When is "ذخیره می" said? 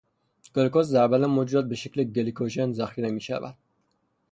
2.71-3.21